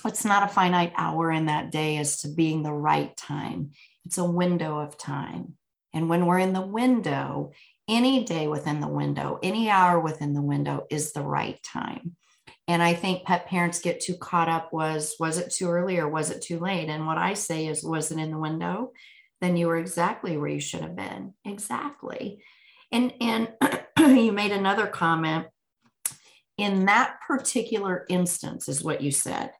It's 0.05 0.25
not 0.25 0.43
a 0.43 0.53
finite 0.53 0.93
hour 0.97 1.31
in 1.31 1.45
that 1.45 1.71
day 1.71 1.97
as 1.97 2.21
to 2.21 2.27
being 2.27 2.61
the 2.61 2.73
right 2.73 3.15
time. 3.15 3.71
It's 4.05 4.17
a 4.17 4.25
window 4.25 4.77
of 4.79 4.97
time. 4.97 5.53
And 5.93 6.09
when 6.09 6.25
we're 6.25 6.39
in 6.39 6.53
the 6.53 6.61
window, 6.61 7.53
any 7.87 8.25
day 8.25 8.47
within 8.47 8.81
the 8.81 8.87
window, 8.87 9.39
any 9.41 9.69
hour 9.69 9.99
within 9.99 10.33
the 10.33 10.41
window 10.41 10.85
is 10.91 11.13
the 11.13 11.23
right 11.23 11.57
time. 11.63 12.15
And 12.67 12.83
I 12.83 12.93
think 12.93 13.23
pet 13.23 13.47
parents 13.47 13.79
get 13.79 14.01
too 14.01 14.15
caught 14.15 14.49
up 14.49 14.73
was 14.73 15.15
was 15.19 15.37
it 15.37 15.51
too 15.51 15.69
early 15.69 15.97
or 15.97 16.09
was 16.09 16.31
it 16.31 16.41
too 16.41 16.59
late? 16.59 16.89
And 16.89 17.07
what 17.07 17.17
I 17.17 17.33
say 17.33 17.67
is 17.67 17.83
was 17.83 18.11
it 18.11 18.19
in 18.19 18.31
the 18.31 18.39
window? 18.39 18.91
Then 19.39 19.55
you 19.55 19.67
were 19.67 19.77
exactly 19.77 20.35
where 20.35 20.49
you 20.49 20.59
should 20.59 20.81
have 20.81 20.95
been. 20.95 21.33
Exactly. 21.45 22.43
And 22.91 23.13
and 23.21 23.53
you 23.99 24.31
made 24.31 24.51
another 24.51 24.87
comment 24.87 25.47
in 26.57 26.85
that 26.85 27.19
particular 27.27 28.05
instance, 28.09 28.69
is 28.69 28.83
what 28.83 29.01
you 29.01 29.11
said. 29.11 29.51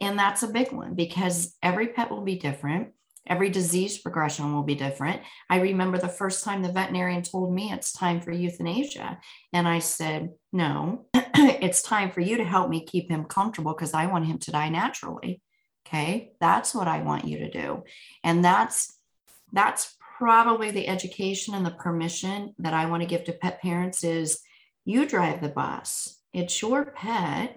And 0.00 0.18
that's 0.18 0.42
a 0.42 0.48
big 0.48 0.72
one 0.72 0.94
because 0.94 1.54
every 1.62 1.88
pet 1.88 2.10
will 2.10 2.22
be 2.22 2.36
different. 2.36 2.88
Every 3.26 3.48
disease 3.48 3.96
progression 3.96 4.52
will 4.52 4.64
be 4.64 4.74
different. 4.74 5.22
I 5.48 5.60
remember 5.60 5.96
the 5.96 6.08
first 6.08 6.44
time 6.44 6.62
the 6.62 6.72
veterinarian 6.72 7.22
told 7.22 7.54
me 7.54 7.72
it's 7.72 7.92
time 7.92 8.20
for 8.20 8.32
euthanasia. 8.32 9.18
And 9.52 9.66
I 9.66 9.78
said, 9.78 10.30
no, 10.52 11.06
it's 11.14 11.80
time 11.80 12.10
for 12.10 12.20
you 12.20 12.36
to 12.36 12.44
help 12.44 12.68
me 12.68 12.84
keep 12.84 13.10
him 13.10 13.24
comfortable 13.24 13.72
because 13.72 13.94
I 13.94 14.06
want 14.06 14.26
him 14.26 14.38
to 14.38 14.50
die 14.50 14.68
naturally. 14.68 15.40
Okay. 15.86 16.32
That's 16.40 16.74
what 16.74 16.88
I 16.88 17.00
want 17.00 17.26
you 17.26 17.38
to 17.38 17.50
do. 17.50 17.84
And 18.22 18.44
that's, 18.44 18.98
that's 19.52 19.96
probably 20.18 20.70
the 20.70 20.88
education 20.88 21.54
and 21.54 21.64
the 21.64 21.70
permission 21.70 22.54
that 22.58 22.74
I 22.74 22.86
want 22.86 23.02
to 23.02 23.08
give 23.08 23.24
to 23.24 23.32
pet 23.32 23.62
parents 23.62 24.04
is 24.04 24.40
you 24.84 25.06
drive 25.06 25.40
the 25.40 25.48
bus 25.48 26.20
it's 26.34 26.60
your 26.60 26.84
pet. 26.84 27.56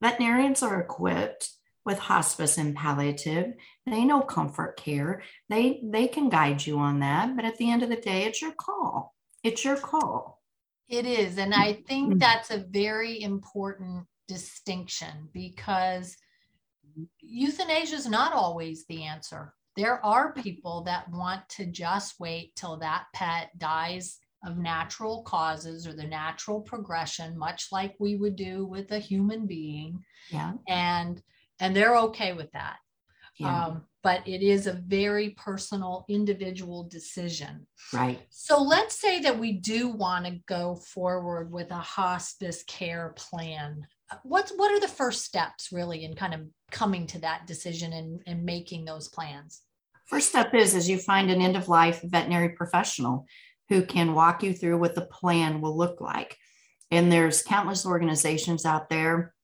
Veterinarians 0.00 0.62
are 0.62 0.80
equipped 0.80 1.50
with 1.84 1.98
hospice 1.98 2.56
and 2.56 2.74
palliative. 2.74 3.54
They 3.84 4.04
know 4.04 4.20
comfort 4.22 4.76
care. 4.76 5.22
They 5.48 5.80
they 5.84 6.06
can 6.06 6.28
guide 6.28 6.64
you 6.64 6.78
on 6.78 7.00
that, 7.00 7.36
but 7.36 7.44
at 7.44 7.58
the 7.58 7.70
end 7.70 7.82
of 7.82 7.88
the 7.88 7.96
day 7.96 8.24
it's 8.24 8.40
your 8.40 8.52
call. 8.52 9.14
It's 9.42 9.64
your 9.64 9.76
call. 9.76 10.40
It 10.88 11.04
is, 11.04 11.38
and 11.38 11.52
I 11.52 11.82
think 11.88 12.10
mm-hmm. 12.10 12.18
that's 12.18 12.50
a 12.50 12.64
very 12.70 13.22
important 13.22 14.06
distinction 14.28 15.28
because 15.32 16.16
euthanasia 17.20 17.96
is 17.96 18.06
not 18.08 18.32
always 18.32 18.86
the 18.86 19.02
answer. 19.02 19.52
There 19.76 20.04
are 20.04 20.32
people 20.32 20.82
that 20.84 21.10
want 21.10 21.48
to 21.50 21.66
just 21.66 22.18
wait 22.18 22.54
till 22.56 22.78
that 22.78 23.06
pet 23.12 23.50
dies 23.58 24.18
of 24.46 24.56
natural 24.56 25.22
causes 25.22 25.86
or 25.86 25.92
the 25.92 26.06
natural 26.06 26.60
progression 26.60 27.36
much 27.36 27.68
like 27.72 27.94
we 27.98 28.16
would 28.16 28.36
do 28.36 28.64
with 28.64 28.92
a 28.92 28.98
human 28.98 29.46
being. 29.46 30.02
Yeah. 30.30 30.52
And 30.68 31.20
and 31.60 31.74
they're 31.74 31.96
okay 31.96 32.32
with 32.32 32.52
that. 32.52 32.76
Yeah. 33.38 33.66
um, 33.66 33.84
but 34.02 34.26
it 34.26 34.40
is 34.40 34.66
a 34.66 34.72
very 34.72 35.30
personal 35.30 36.04
individual 36.08 36.84
decision. 36.84 37.66
Right. 37.92 38.20
So 38.30 38.62
let's 38.62 38.98
say 39.00 39.20
that 39.20 39.38
we 39.38 39.52
do 39.52 39.88
want 39.88 40.26
to 40.26 40.40
go 40.46 40.76
forward 40.76 41.50
with 41.50 41.70
a 41.70 41.74
hospice 41.74 42.62
care 42.68 43.14
plan. 43.16 43.86
What's 44.22 44.52
what 44.52 44.70
are 44.70 44.80
the 44.80 44.88
first 44.88 45.24
steps 45.24 45.70
really 45.72 46.04
in 46.04 46.14
kind 46.14 46.34
of 46.34 46.42
coming 46.70 47.06
to 47.08 47.18
that 47.20 47.46
decision 47.46 47.92
and, 47.92 48.22
and 48.26 48.44
making 48.44 48.84
those 48.84 49.08
plans? 49.08 49.62
First 50.06 50.28
step 50.28 50.54
is 50.54 50.74
is 50.74 50.88
you 50.88 50.98
find 50.98 51.28
an 51.28 51.42
end 51.42 51.56
of 51.56 51.68
life 51.68 52.00
veterinary 52.04 52.50
professional 52.50 53.26
who 53.68 53.84
can 53.84 54.14
walk 54.14 54.42
you 54.42 54.52
through 54.52 54.78
what 54.78 54.94
the 54.94 55.06
plan 55.06 55.60
will 55.60 55.76
look 55.76 56.00
like. 56.00 56.36
And 56.90 57.10
there's 57.10 57.42
countless 57.42 57.84
organizations 57.84 58.64
out 58.64 58.88
there 58.88 59.34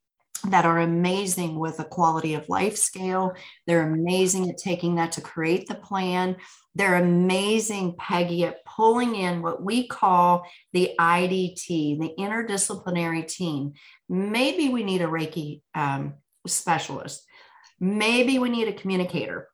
that 0.48 0.64
are 0.64 0.80
amazing 0.80 1.58
with 1.58 1.78
a 1.78 1.84
quality 1.84 2.34
of 2.34 2.48
life 2.48 2.76
scale. 2.76 3.34
They're 3.66 3.92
amazing 3.92 4.50
at 4.50 4.58
taking 4.58 4.96
that 4.96 5.12
to 5.12 5.20
create 5.20 5.68
the 5.68 5.74
plan. 5.74 6.36
They're 6.74 6.96
amazing, 6.96 7.96
Peggy, 7.98 8.44
at 8.44 8.64
pulling 8.64 9.14
in 9.14 9.42
what 9.42 9.62
we 9.62 9.86
call 9.86 10.44
the 10.72 10.92
IDT, 10.98 12.00
the 12.00 12.14
interdisciplinary 12.18 13.26
team. 13.26 13.74
Maybe 14.08 14.68
we 14.68 14.82
need 14.82 15.02
a 15.02 15.06
Reiki 15.06 15.60
um, 15.74 16.14
specialist. 16.46 17.24
Maybe 17.78 18.38
we 18.38 18.48
need 18.48 18.68
a 18.68 18.72
communicator. 18.72 19.48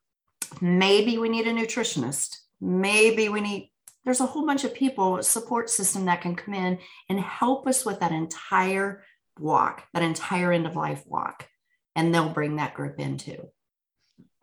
Maybe 0.61 1.17
we 1.17 1.29
need 1.29 1.47
a 1.47 1.53
nutritionist. 1.53 2.37
Maybe 2.61 3.29
we 3.29 3.41
need 3.41 3.71
there's 4.09 4.21
a 4.21 4.25
whole 4.25 4.43
bunch 4.43 4.63
of 4.63 4.73
people 4.73 5.21
support 5.21 5.69
system 5.69 6.05
that 6.05 6.19
can 6.19 6.35
come 6.35 6.55
in 6.55 6.79
and 7.09 7.19
help 7.19 7.67
us 7.67 7.85
with 7.85 7.99
that 7.99 8.11
entire 8.11 9.03
walk 9.37 9.83
that 9.93 10.01
entire 10.01 10.51
end 10.51 10.65
of 10.65 10.75
life 10.75 11.03
walk 11.05 11.47
and 11.95 12.11
they'll 12.11 12.27
bring 12.27 12.55
that 12.55 12.73
group 12.73 12.99
in 12.99 13.17
too 13.17 13.47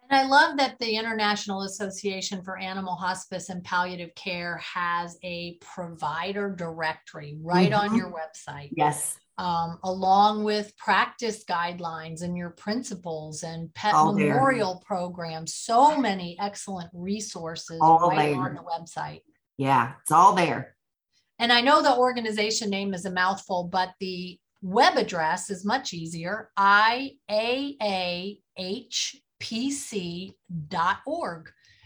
and 0.08 0.20
I 0.20 0.24
love 0.24 0.56
that 0.58 0.78
the 0.78 0.96
International 0.96 1.62
Association 1.62 2.44
for 2.44 2.56
Animal 2.56 2.94
Hospice 2.94 3.48
and 3.48 3.64
Palliative 3.64 4.14
Care 4.14 4.58
has 4.58 5.18
a 5.24 5.58
provider 5.60 6.54
directory 6.56 7.36
right 7.42 7.72
mm-hmm. 7.72 7.90
on 7.90 7.96
your 7.96 8.12
website. 8.12 8.68
Yes. 8.70 9.18
Um, 9.36 9.80
along 9.82 10.44
with 10.44 10.76
practice 10.76 11.44
guidelines 11.44 12.22
and 12.22 12.36
your 12.36 12.50
principles 12.50 13.42
and 13.42 13.74
pet 13.74 13.94
All 13.94 14.12
memorial 14.12 14.74
there. 14.74 14.82
programs. 14.86 15.56
So 15.56 15.98
many 15.98 16.38
excellent 16.40 16.90
resources 16.94 17.80
All 17.82 18.08
right 18.08 18.32
there. 18.32 18.40
on 18.40 18.54
the 18.54 18.62
website. 18.62 19.22
Yeah, 19.58 19.92
it's 20.02 20.12
all 20.12 20.34
there. 20.34 20.76
And 21.38 21.52
I 21.52 21.60
know 21.60 21.82
the 21.82 21.96
organization 21.96 22.70
name 22.70 22.94
is 22.94 23.04
a 23.04 23.10
mouthful, 23.10 23.64
but 23.64 23.90
the 24.00 24.38
web 24.62 24.96
address 24.96 25.50
is 25.50 25.64
much 25.64 25.92
easier 25.92 26.50
iaahpc.org. 26.58 27.20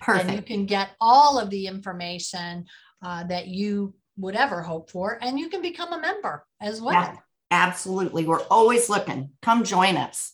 Perfect. 0.00 0.28
And 0.28 0.36
you 0.36 0.42
can 0.42 0.66
get 0.66 0.90
all 1.00 1.38
of 1.38 1.50
the 1.50 1.66
information 1.66 2.64
uh, 3.04 3.24
that 3.24 3.48
you 3.48 3.94
would 4.16 4.36
ever 4.36 4.62
hope 4.62 4.90
for, 4.90 5.18
and 5.20 5.38
you 5.38 5.48
can 5.48 5.62
become 5.62 5.92
a 5.92 6.00
member 6.00 6.46
as 6.60 6.80
well. 6.80 6.94
Yeah, 6.94 7.16
absolutely. 7.50 8.24
We're 8.24 8.42
always 8.44 8.88
looking. 8.88 9.30
Come 9.42 9.64
join 9.64 9.96
us. 9.96 10.32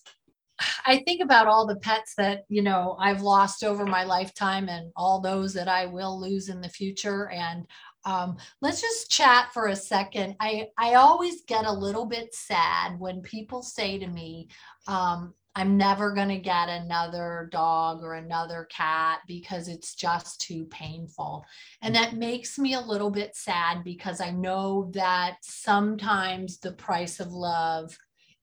I 0.86 0.98
think 0.98 1.22
about 1.22 1.46
all 1.46 1.66
the 1.66 1.76
pets 1.76 2.14
that, 2.16 2.44
you 2.48 2.62
know, 2.62 2.96
I've 3.00 3.22
lost 3.22 3.64
over 3.64 3.86
my 3.86 4.04
lifetime 4.04 4.68
and 4.68 4.92
all 4.96 5.20
those 5.20 5.52
that 5.54 5.68
I 5.68 5.86
will 5.86 6.20
lose 6.20 6.48
in 6.48 6.60
the 6.60 6.68
future. 6.68 7.30
And 7.30 7.66
um, 8.04 8.36
let's 8.60 8.80
just 8.80 9.10
chat 9.10 9.52
for 9.52 9.66
a 9.66 9.76
second. 9.76 10.36
I, 10.40 10.68
I 10.78 10.94
always 10.94 11.42
get 11.42 11.66
a 11.66 11.72
little 11.72 12.06
bit 12.06 12.34
sad 12.34 12.98
when 12.98 13.20
people 13.22 13.62
say 13.62 13.98
to 13.98 14.06
me, 14.06 14.48
um, 14.86 15.34
I'm 15.56 15.78
never 15.78 16.12
going 16.12 16.28
to 16.28 16.36
get 16.36 16.68
another 16.68 17.48
dog 17.50 18.02
or 18.02 18.14
another 18.14 18.68
cat 18.70 19.20
because 19.26 19.68
it's 19.68 19.94
just 19.94 20.38
too 20.38 20.66
painful. 20.66 21.46
And 21.80 21.94
that 21.94 22.14
makes 22.14 22.58
me 22.58 22.74
a 22.74 22.80
little 22.80 23.10
bit 23.10 23.34
sad 23.34 23.82
because 23.82 24.20
I 24.20 24.32
know 24.32 24.90
that 24.92 25.38
sometimes 25.40 26.58
the 26.58 26.72
price 26.72 27.20
of 27.20 27.32
love 27.32 27.96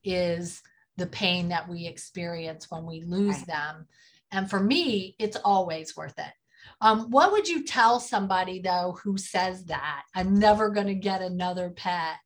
is 0.04 0.64
the 0.98 1.08
pain 1.08 1.50
that 1.50 1.68
we 1.68 1.88
experience 1.88 2.70
when 2.70 2.86
we 2.86 3.02
lose 3.02 3.38
right. 3.38 3.48
them. 3.48 3.88
And 4.32 4.50
for 4.50 4.60
me, 4.60 5.16
it's 5.20 5.38
always 5.38 5.96
worth 5.96 6.18
it. 6.18 6.34
Um, 6.82 7.12
what 7.12 7.32
would 7.32 7.48
you 7.48 7.64
tell 7.64 8.00
somebody 8.00 8.60
though 8.60 8.98
who 9.04 9.18
says 9.18 9.66
that 9.66 10.04
I'm 10.16 10.40
never 10.40 10.70
going 10.70 10.88
to 10.88 10.96
get 10.96 11.22
another 11.22 11.70
pet? 11.70 12.18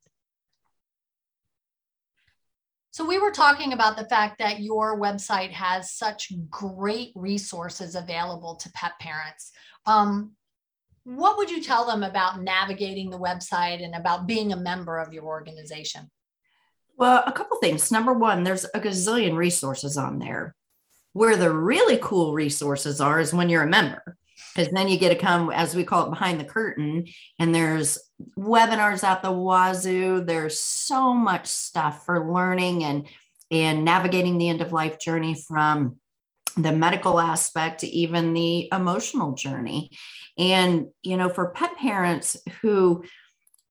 So, 2.92 3.06
we 3.06 3.20
were 3.20 3.32
talking 3.32 3.74
about 3.74 3.96
the 3.96 4.06
fact 4.06 4.40
that 4.40 4.60
your 4.60 5.00
website 5.00 5.52
has 5.52 5.92
such 5.92 6.32
great 6.50 7.12
resources 7.14 7.94
available 7.94 8.56
to 8.56 8.72
pet 8.72 8.94
parents. 9.00 9.52
Um, 9.86 10.32
what 11.04 11.38
would 11.38 11.52
you 11.52 11.62
tell 11.62 11.86
them 11.86 12.04
about 12.04 12.42
navigating 12.42 13.10
the 13.10 13.20
website 13.20 13.84
and 13.84 13.96
about 13.96 14.28
being 14.28 14.52
a 14.52 14.58
member 14.58 14.98
of 14.98 15.14
your 15.14 15.26
organization? 15.26 16.10
Well, 16.98 17.24
a 17.26 17.32
couple 17.32 17.58
things. 17.58 17.92
Number 17.92 18.12
one, 18.14 18.44
there's 18.44 18.66
a 18.66 18.80
gazillion 18.80 19.38
resources 19.38 19.98
on 19.98 20.20
there. 20.20 20.56
Where 21.14 21.36
the 21.38 21.52
really 21.52 21.98
cool 22.02 22.34
resources 22.34 23.00
are 23.02 23.20
is 23.20 23.34
when 23.34 23.50
you're 23.50 23.64
a 23.64 23.68
member, 23.68 24.18
because 24.54 24.72
then 24.72 24.88
you 24.88 25.00
get 25.00 25.10
to 25.10 25.16
come, 25.16 25.50
as 25.52 25.76
we 25.76 25.84
call 25.84 26.06
it, 26.06 26.10
behind 26.12 26.40
the 26.40 26.46
curtain, 26.46 27.08
and 27.40 27.56
there's 27.56 27.98
webinars 28.38 29.04
at 29.04 29.24
the 29.24 29.32
wazoo. 29.32 30.24
There's 30.24 30.62
so 30.62 31.14
much 31.14 31.48
stuff 31.48 32.06
for 32.06 32.32
learning 32.32 32.84
and 32.84 33.08
and 33.50 33.86
navigating 33.86 34.38
the 34.38 34.50
end 34.50 34.62
of 34.62 34.74
life 34.74 35.00
journey 35.00 35.34
from 35.48 35.96
the 36.58 36.72
medical 36.72 37.20
aspect 37.20 37.80
to 37.80 37.88
even 37.88 38.34
the 38.34 38.68
emotional 38.72 39.34
journey. 39.34 39.92
And 40.38 40.88
you 41.02 41.18
know, 41.18 41.30
for 41.30 41.50
pet 41.50 41.78
parents 41.78 42.38
who 42.62 43.06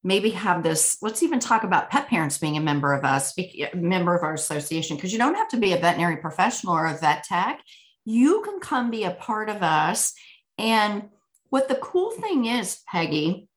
maybe 0.06 0.30
have 0.30 0.62
this 0.62 0.98
let's 1.02 1.22
even 1.24 1.40
talk 1.40 1.64
about 1.64 1.90
pet 1.90 2.06
parents 2.06 2.38
being 2.38 2.56
a 2.56 2.60
member 2.60 2.94
of 2.94 3.04
us 3.04 3.34
member 3.74 4.14
of 4.14 4.22
our 4.22 4.34
association 4.34 4.96
because 4.96 5.12
you 5.12 5.18
don't 5.18 5.34
have 5.34 5.48
to 5.48 5.56
be 5.56 5.72
a 5.72 5.78
veterinary 5.78 6.16
professional 6.16 6.74
or 6.74 6.86
a 6.86 6.96
vet 6.96 7.24
tech. 7.24 7.60
You 8.04 8.40
can 8.42 8.60
come 8.60 8.90
be 8.90 9.02
a 9.02 9.10
part 9.10 9.48
of 9.48 9.64
us. 9.64 10.14
And 10.58 11.08
what 11.50 11.68
the 11.68 11.74
cool 11.74 12.12
thing 12.12 12.46
is 12.46 12.80
peggy 12.86 13.48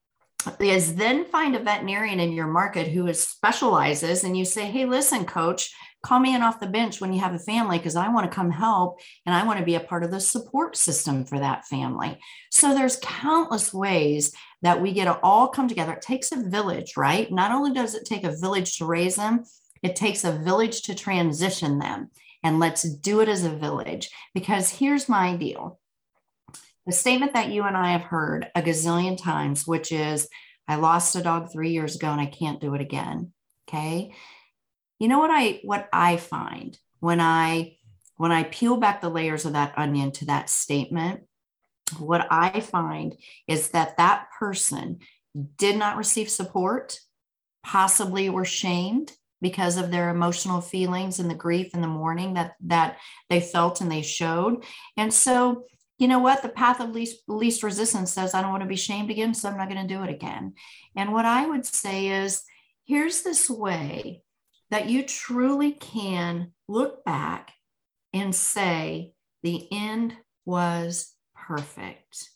is 0.60 0.96
then 0.96 1.25
find 1.25 1.56
a 1.56 1.60
veterinarian 1.60 2.20
in 2.20 2.32
your 2.32 2.48
market 2.48 2.88
who 2.88 3.06
is 3.08 3.22
specializes 3.22 4.24
and 4.24 4.38
you 4.38 4.46
say 4.46 4.65
hey 4.65 4.86
listen 4.86 5.25
coach 5.25 5.74
call 6.01 6.20
me 6.20 6.34
in 6.34 6.41
off 6.41 6.60
the 6.60 6.68
bench 6.68 7.01
when 7.01 7.12
you 7.12 7.20
have 7.20 7.34
a 7.34 7.39
family 7.39 7.77
because 7.77 7.96
i 7.96 8.08
want 8.08 8.29
to 8.29 8.36
come 8.36 8.51
help 8.51 9.00
and 9.25 9.36
i 9.36 9.46
want 9.46 9.60
to 9.60 9.65
be 9.65 9.75
a 9.75 9.79
part 9.79 10.03
of 10.03 10.12
the 10.12 10.20
support 10.20 10.77
system 10.77 11.25
for 11.25 11.39
that 11.39 11.65
family. 11.65 12.18
So 12.51 12.74
there's 12.74 13.00
countless 13.01 13.74
ways 13.74 14.34
that 14.62 14.82
we 14.82 14.94
get 14.94 15.06
to 15.06 15.20
all 15.20 15.48
come 15.48 15.68
together. 15.68 15.94
It 15.94 16.01
takes 16.01 16.32
a 16.32 16.50
village 16.50 16.94
right? 16.98 17.32
Not 17.32 17.51
only 17.51 17.74
does 17.74 17.96
it 17.96 18.06
take 18.06 18.24
a 18.24 18.36
village 18.36 18.77
to 18.77 18.86
raise 18.86 19.15
them 19.15 19.44
it 19.82 19.96
takes 19.96 20.24
a 20.24 20.32
village 20.32 20.84
to 20.84 20.96
transition 20.96 21.79
them. 21.79 22.10
And 22.44 22.60
let's 22.60 22.84
do 22.84 23.20
it 23.22 23.29
as 23.29 23.44
a 23.44 23.50
village. 23.50 24.10
Because 24.34 24.70
here's 24.70 25.10
my 25.10 25.36
deal. 25.36 25.79
The 26.86 26.94
statement 26.94 27.34
that 27.34 27.51
you 27.51 27.63
and 27.63 27.77
I 27.77 27.91
have 27.91 28.03
heard 28.03 28.48
a 28.56 28.62
gazillion 28.62 29.22
times, 29.22 29.68
which 29.68 29.91
is, 29.91 30.27
I 30.68 30.75
lost 30.75 31.15
a 31.15 31.22
dog 31.22 31.51
three 31.51 31.72
years 31.72 31.96
ago 31.96 32.08
and 32.08 32.22
I 32.22 32.25
can't 32.25 32.62
do 32.62 32.74
it 32.75 32.82
again. 32.82 33.32
Okay. 33.68 34.13
You 35.00 35.08
know 35.08 35.20
what 35.20 35.32
I 35.32 35.62
what 35.63 35.89
I 35.91 36.18
find 36.18 36.77
when 37.00 37.20
I 37.20 37.77
when 38.18 38.32
I 38.32 38.44
peel 38.44 38.77
back 38.77 39.00
the 39.00 39.10
layers 39.10 39.46
of 39.46 39.53
that 39.53 39.74
onion 39.77 40.12
to 40.13 40.25
that 40.25 40.50
statement, 40.50 41.22
what 41.98 42.27
I 42.29 42.60
find 42.60 43.15
is 43.48 43.70
that 43.70 43.98
that 43.98 44.27
person 44.38 45.00
did 45.58 45.77
not 45.77 45.96
receive 45.96 46.29
support, 46.29 47.00
possibly 47.63 48.29
were 48.29 48.46
shamed 48.46 49.13
because 49.41 49.77
of 49.77 49.89
their 49.89 50.10
emotional 50.10 50.60
feelings 50.60 51.20
and 51.20 51.29
the 51.29 51.36
grief 51.36 51.74
and 51.74 51.82
the 51.82 51.88
mourning 51.88 52.34
that 52.34 52.56
that 52.65 52.98
they 53.29 53.39
felt 53.39 53.79
and 53.79 53.89
they 53.89 54.01
showed. 54.01 54.65
And 54.98 55.13
so 55.13 55.63
you 56.00 56.08
know 56.08 56.20
what? 56.20 56.41
The 56.41 56.50
path 56.50 56.79
of 56.79 56.91
least, 56.91 57.24
least 57.27 57.62
resistance 57.62 58.13
says, 58.13 58.34
I 58.34 58.41
don't 58.41 58.51
want 58.51 58.63
to 58.63 58.70
be 58.70 58.77
shamed 58.77 59.12
again, 59.12 59.34
so 59.34 59.50
I'm 59.50 59.58
not 59.58 59.70
going 59.70 59.86
to 59.86 59.94
do 59.94 60.01
it 60.01 60.10
again. 60.10 60.53
And 60.96 61.12
what 61.12 61.25
I 61.25 61.46
would 61.46 61.65
say 61.65 62.08
is, 62.08 62.41
here's 62.86 63.22
this 63.22 63.50
way 63.50 64.24
that 64.72 64.90
you 64.90 65.04
truly 65.04 65.72
can 65.72 66.52
look 66.68 67.04
back 67.04 67.52
and 68.14 68.34
say, 68.36 69.14
the 69.44 69.68
end 69.72 70.16
was 70.46 71.14
perfect. 71.36 72.30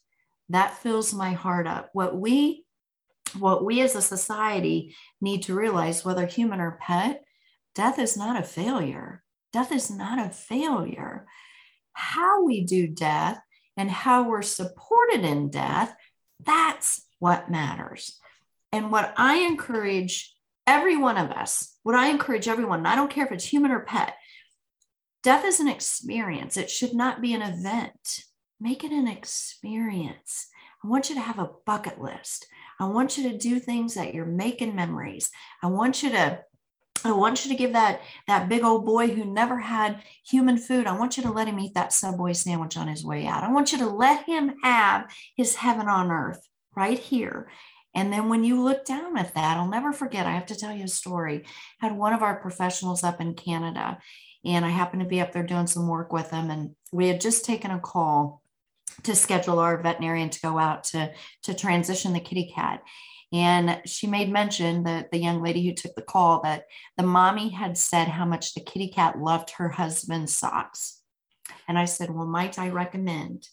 That 0.50 0.78
fills 0.78 1.14
my 1.14 1.34
heart 1.34 1.68
up. 1.68 1.90
What 1.94 2.16
we 2.16 2.66
what 3.40 3.66
we 3.66 3.82
as 3.82 3.96
a 3.96 4.02
society 4.02 4.96
need 5.20 5.44
to 5.44 5.56
realize, 5.56 6.06
whether 6.06 6.26
human 6.26 6.60
or 6.60 6.78
pet, 6.80 7.24
death 7.74 7.98
is 7.98 8.16
not 8.16 8.40
a 8.40 8.44
failure. 8.44 9.24
Death 9.52 9.72
is 9.72 9.90
not 9.90 10.20
a 10.20 10.30
failure. 10.30 11.26
How 11.94 12.44
we 12.44 12.64
do 12.64 12.88
death 12.88 13.40
and 13.78 13.90
how 13.90 14.30
we're 14.30 14.42
supported 14.44 15.22
in 15.22 15.50
death, 15.50 15.96
that's 16.40 17.06
what 17.20 17.50
matters. 17.50 18.20
And 18.72 18.92
what 18.92 19.14
I 19.18 19.38
encourage 19.38 20.36
every 20.66 20.98
one 20.98 21.18
of 21.18 21.32
us, 21.32 21.73
what 21.84 21.96
I 21.96 22.08
encourage 22.08 22.48
everyone, 22.48 22.86
I 22.86 22.96
don't 22.96 23.12
care 23.12 23.26
if 23.26 23.32
it's 23.32 23.46
human 23.46 23.72
or 23.72 23.82
pet, 23.82 24.16
death 25.22 25.46
is 25.46 25.60
an 25.60 25.68
experience. 25.68 26.58
It 26.58 26.70
should 26.70 26.94
not 26.94 27.22
be 27.22 27.34
an 27.34 27.42
event. 27.42 28.24
Make 28.60 28.84
it 28.84 28.92
an 28.92 29.08
experience. 29.08 30.48
I 30.84 30.88
want 30.88 31.10
you 31.10 31.16
to 31.16 31.22
have 31.22 31.40
a 31.40 31.52
bucket 31.66 32.02
list. 32.02 32.48
I 32.80 32.86
want 32.86 33.18
you 33.18 33.30
to 33.30 33.38
do 33.38 33.60
things 33.60 33.94
that 33.94 34.14
you're 34.14 34.26
making 34.26 34.76
memories. 34.76 35.30
I 35.62 35.68
want 35.68 36.04
you 36.04 36.10
to 36.12 36.44
I 37.06 37.12
want 37.12 37.44
you 37.44 37.52
to 37.52 37.58
give 37.58 37.74
that 37.74 38.02
that 38.28 38.48
big 38.48 38.64
old 38.64 38.86
boy 38.86 39.10
who 39.10 39.26
never 39.26 39.60
had 39.60 40.02
human 40.26 40.58
food. 40.58 40.88
I 40.88 40.98
want 40.98 41.18
you 41.18 41.24
to 41.24 41.32
let 41.32 41.48
him 41.48 41.60
eat 41.60 41.74
that 41.74 41.92
Subway 41.92 42.34
sandwich 42.34 42.78
on 42.78 42.88
his 42.88 43.04
way 43.04 43.26
out. 43.26 43.44
I 43.44 43.52
want 43.52 43.72
you 43.74 43.78
to 43.80 43.88
let 43.88 44.26
him 44.26 44.56
have 44.64 45.12
his 45.36 45.56
heaven 45.56 45.88
on 45.88 46.12
earth 46.12 46.48
right 46.76 46.98
here. 46.98 47.50
And 47.96 48.12
then 48.12 48.30
when 48.30 48.44
you 48.44 48.62
look 48.62 48.86
down 48.86 49.18
at 49.18 49.36
that, 49.36 49.58
I'll 49.58 49.70
never 49.70 49.94
forget. 49.94 50.26
I 50.26 50.34
have 50.34 50.48
to 50.48 50.56
tell 50.56 50.74
you 50.74 50.86
a 50.86 50.88
story. 50.88 51.44
I 51.82 51.88
had 51.88 51.98
one 51.98 52.14
of 52.14 52.24
our 52.24 52.40
professionals 52.40 53.04
up 53.04 53.22
in 53.22 53.36
Canada, 53.36 54.00
and 54.44 54.66
I 54.66 54.70
happened 54.70 55.04
to 55.04 55.08
be 55.08 55.22
up 55.22 55.32
there 55.32 55.44
doing 55.44 55.68
some 55.68 55.88
work 55.88 56.12
with 56.12 56.32
them, 56.32 56.50
and 56.50 56.76
we 56.92 57.08
had 57.08 57.22
just 57.22 57.46
taken 57.46 57.72
a 57.72 57.80
call 57.80 58.42
to 59.04 59.16
schedule 59.16 59.60
our 59.60 59.82
veterinarian 59.82 60.30
to 60.30 60.42
go 60.42 60.60
out 60.60 60.84
to 60.84 61.12
to 61.44 61.54
transition 61.54 62.14
the 62.14 62.20
kitty 62.20 62.52
cat 62.54 62.84
and 63.34 63.82
she 63.86 64.06
made 64.06 64.32
mention 64.32 64.84
that 64.84 65.10
the 65.10 65.18
young 65.18 65.42
lady 65.42 65.66
who 65.66 65.74
took 65.74 65.96
the 65.96 66.04
call 66.04 66.42
that 66.42 66.66
the 66.98 67.04
mommy 67.04 67.50
had 67.50 67.80
said 67.80 68.08
how 68.08 68.26
much 68.26 68.54
the 68.54 68.62
kitty 68.62 68.90
cat 68.90 69.20
loved 69.20 69.50
her 69.58 69.70
husband's 69.70 70.38
socks. 70.38 71.02
And 71.68 71.80
I 71.80 71.86
said, 71.86 72.12
Well, 72.12 72.28
might 72.28 72.60
I 72.60 72.70
recommend 72.70 73.48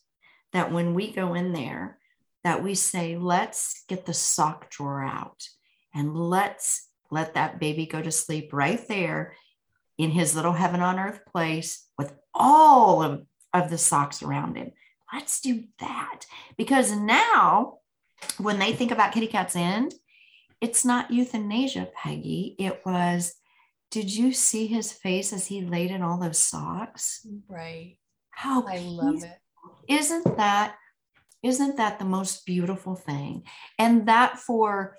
that 0.52 0.70
when 0.70 0.92
we 0.92 1.10
go 1.10 1.32
in 1.32 1.54
there, 1.54 1.98
that 2.44 2.62
we 2.62 2.74
say, 2.74 3.16
let's 3.16 3.84
get 3.88 4.06
the 4.06 4.14
sock 4.14 4.70
drawer 4.70 5.02
out 5.02 5.48
and 5.94 6.16
let's 6.16 6.88
let 7.10 7.34
that 7.34 7.60
baby 7.60 7.86
go 7.86 8.00
to 8.00 8.10
sleep 8.10 8.52
right 8.52 8.86
there 8.88 9.34
in 9.98 10.10
his 10.10 10.34
little 10.34 10.52
heaven 10.52 10.80
on 10.80 10.98
earth 10.98 11.20
place 11.30 11.86
with 11.98 12.14
all 12.32 13.02
of, 13.02 13.26
of 13.52 13.68
the 13.70 13.78
socks 13.78 14.22
around 14.22 14.56
him. 14.56 14.72
Let's 15.12 15.40
do 15.40 15.64
that 15.80 16.24
because 16.56 16.92
now 16.92 17.78
when 18.38 18.58
they 18.58 18.72
think 18.72 18.92
about 18.92 19.12
Kitty 19.12 19.26
Cat's 19.26 19.56
End, 19.56 19.92
it's 20.60 20.84
not 20.84 21.10
euthanasia, 21.10 21.88
Peggy. 21.94 22.54
It 22.58 22.80
was, 22.84 23.34
did 23.90 24.14
you 24.14 24.32
see 24.32 24.66
his 24.66 24.92
face 24.92 25.32
as 25.32 25.46
he 25.46 25.62
laid 25.62 25.90
in 25.90 26.02
all 26.02 26.18
those 26.18 26.38
socks? 26.38 27.26
Right. 27.48 27.96
How 28.30 28.62
I 28.66 28.78
love 28.78 29.24
it. 29.24 29.38
Isn't 29.88 30.36
that 30.36 30.76
isn't 31.42 31.76
that 31.76 31.98
the 31.98 32.04
most 32.04 32.44
beautiful 32.46 32.94
thing? 32.94 33.44
And 33.78 34.06
that 34.08 34.38
for 34.38 34.96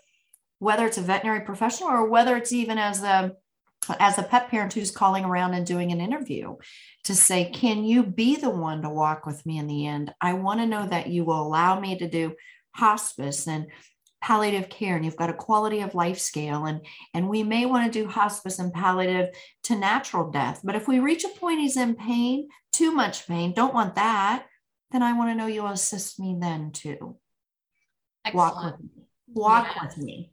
whether 0.59 0.85
it's 0.85 0.97
a 0.97 1.01
veterinary 1.01 1.41
professional 1.41 1.89
or 1.89 2.09
whether 2.09 2.35
it's 2.37 2.51
even 2.51 2.77
as 2.77 3.03
a 3.03 3.35
as 3.99 4.19
a 4.19 4.23
pet 4.23 4.49
parent 4.49 4.73
who's 4.73 4.91
calling 4.91 5.25
around 5.25 5.55
and 5.55 5.65
doing 5.65 5.91
an 5.91 5.99
interview 5.99 6.55
to 7.03 7.15
say, 7.15 7.49
Can 7.51 7.83
you 7.83 8.03
be 8.03 8.35
the 8.35 8.49
one 8.49 8.83
to 8.83 8.89
walk 8.89 9.25
with 9.25 9.43
me 9.45 9.57
in 9.57 9.67
the 9.67 9.87
end? 9.87 10.13
I 10.21 10.33
want 10.33 10.59
to 10.59 10.67
know 10.67 10.87
that 10.87 11.07
you 11.07 11.25
will 11.25 11.41
allow 11.41 11.79
me 11.79 11.97
to 11.97 12.07
do 12.07 12.35
hospice 12.75 13.47
and 13.47 13.67
palliative 14.21 14.69
care 14.69 14.95
and 14.95 15.03
you've 15.03 15.15
got 15.15 15.31
a 15.31 15.33
quality 15.33 15.81
of 15.81 15.95
life 15.95 16.19
scale 16.19 16.65
and 16.65 16.85
and 17.15 17.27
we 17.27 17.41
may 17.41 17.65
want 17.65 17.91
to 17.91 17.99
do 17.99 18.07
hospice 18.07 18.59
and 18.59 18.71
palliative 18.71 19.29
to 19.63 19.75
natural 19.75 20.29
death 20.29 20.61
but 20.63 20.75
if 20.75 20.87
we 20.87 20.99
reach 20.99 21.23
a 21.23 21.39
point 21.39 21.59
he's 21.59 21.75
in 21.75 21.95
pain 21.95 22.47
too 22.71 22.91
much 22.91 23.27
pain 23.27 23.51
don't 23.51 23.73
want 23.73 23.95
that 23.95 24.45
then 24.91 25.01
i 25.03 25.13
want 25.13 25.29
to 25.29 25.35
know 25.35 25.47
you'll 25.47 25.67
assist 25.67 26.19
me 26.19 26.35
then 26.39 26.71
too 26.71 27.17
Excellent. 28.25 28.55
walk 28.55 28.63
with 28.63 28.79
me 28.81 29.03
walk 29.27 29.65
Yes. 29.75 29.81
with 29.81 29.97
me 30.05 30.31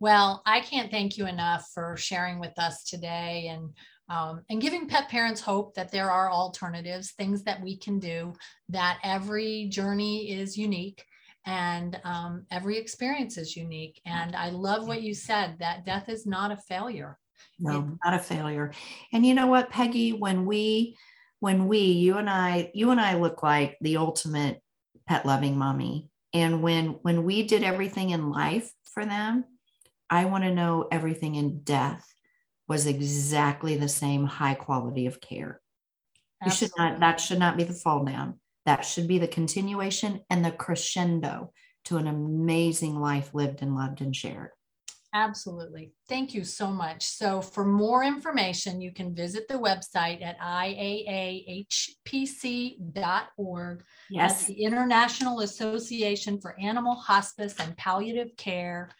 Well, 0.00 0.42
I 0.46 0.60
can't 0.60 0.90
thank 0.92 1.18
you 1.18 1.26
enough 1.26 1.70
for 1.74 1.96
sharing 1.96 2.38
with 2.38 2.56
us 2.58 2.84
today 2.84 3.48
and 3.50 3.70
um, 4.10 4.42
and 4.48 4.60
giving 4.62 4.88
pet 4.88 5.08
parents 5.10 5.40
hope 5.40 5.74
that 5.74 5.90
there 5.92 6.10
are 6.10 6.30
alternatives, 6.30 7.10
things 7.10 7.42
that 7.42 7.60
we 7.60 7.76
can 7.76 7.98
do. 7.98 8.32
That 8.70 9.00
every 9.02 9.68
journey 9.68 10.32
is 10.32 10.56
unique 10.56 11.04
and 11.44 12.00
um, 12.04 12.46
every 12.50 12.78
experience 12.78 13.36
is 13.36 13.54
unique. 13.56 14.00
And 14.06 14.34
I 14.36 14.48
love 14.50 14.86
what 14.88 15.02
you 15.02 15.14
said 15.14 15.56
that 15.58 15.84
death 15.84 16.08
is 16.08 16.24
not 16.26 16.52
a 16.52 16.56
failure. 16.56 17.18
no 17.58 17.98
not 18.04 18.14
a 18.14 18.18
failure 18.18 18.72
and 19.12 19.26
you 19.26 19.34
know 19.34 19.46
what 19.48 19.68
peggy 19.70 20.12
when 20.12 20.46
we 20.46 20.96
when 21.40 21.68
we 21.68 21.78
you 21.78 22.18
and 22.18 22.28
i 22.28 22.70
you 22.74 22.90
and 22.90 23.00
i 23.00 23.14
look 23.14 23.42
like 23.42 23.76
the 23.80 23.96
ultimate 23.96 24.60
pet 25.06 25.24
loving 25.24 25.56
mommy. 25.56 26.10
And 26.34 26.62
when 26.62 26.98
when 27.02 27.24
we 27.24 27.44
did 27.44 27.62
everything 27.62 28.10
in 28.10 28.30
life 28.30 28.70
for 28.92 29.04
them 29.04 29.44
i 30.10 30.26
want 30.26 30.44
to 30.44 30.54
know 30.54 30.86
everything 30.90 31.34
in 31.34 31.60
death 31.60 32.06
was 32.68 32.86
exactly 32.86 33.76
the 33.76 33.88
same 33.88 34.24
high 34.24 34.54
quality 34.54 35.06
of 35.06 35.20
care. 35.20 35.60
You 36.44 36.52
should 36.52 36.70
not 36.76 37.00
that 37.00 37.18
should 37.18 37.38
not 37.38 37.56
be 37.56 37.64
the 37.64 37.72
fall 37.72 38.04
down. 38.04 38.38
That 38.66 38.84
should 38.84 39.08
be 39.08 39.18
the 39.18 39.26
continuation 39.26 40.20
and 40.28 40.44
the 40.44 40.52
crescendo 40.52 41.52
to 41.86 41.96
an 41.96 42.06
amazing 42.06 43.00
life 43.00 43.34
lived 43.34 43.62
and 43.62 43.74
loved 43.74 44.02
and 44.02 44.14
shared 44.14 44.50
Absolutely. 45.14 45.92
Thank 46.06 46.34
you 46.34 46.44
so 46.44 46.68
much. 46.68 47.06
So, 47.06 47.40
for 47.40 47.64
more 47.64 48.04
information, 48.04 48.82
you 48.82 48.92
can 48.92 49.14
visit 49.14 49.48
the 49.48 49.54
website 49.54 50.22
at 50.22 50.38
iaahpc.org. 50.38 51.64
Yes. 54.10 54.32
That's 54.32 54.44
the 54.44 54.62
International 54.62 55.40
Association 55.40 56.38
for 56.40 56.60
Animal 56.60 56.94
Hospice 56.94 57.54
and 57.58 57.74
Palliative 57.78 58.36
Care. 58.36 58.90